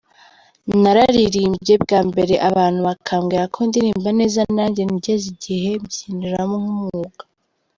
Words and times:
Nararirimbye 0.81 1.73
bwa 1.83 1.99
mbere 2.09 2.33
abantu 2.49 2.79
bakambwira 2.87 3.43
ko 3.53 3.59
ndirimba 3.67 4.09
neza 4.19 4.41
nanjye 4.55 4.83
ngeze 4.93 5.25
igihe 5.33 5.69
mbyinjiramo 5.83 6.55
nk’umwuga. 6.63 7.23